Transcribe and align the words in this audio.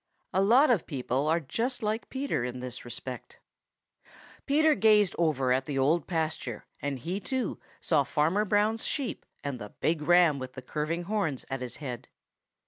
A 0.33 0.41
lot 0.41 0.71
of 0.71 0.87
people 0.87 1.27
are 1.27 1.39
just 1.39 1.83
like 1.83 2.09
Peter 2.09 2.43
in 2.43 2.59
this 2.59 2.83
respect. 2.83 3.37
Peter 4.47 4.73
gazed 4.73 5.13
over 5.19 5.53
at 5.53 5.67
the 5.67 5.77
Old 5.77 6.07
Pasture 6.07 6.65
and 6.81 6.97
he, 6.97 7.19
too, 7.19 7.59
saw 7.81 8.01
Farmer 8.03 8.43
Brown's 8.43 8.83
Sheep 8.83 9.27
and 9.43 9.59
the 9.59 9.75
big 9.79 10.01
Ram 10.01 10.39
with 10.39 10.53
the 10.53 10.63
curving 10.63 11.03
horns 11.03 11.45
at 11.51 11.61
his 11.61 11.75
head. 11.75 12.07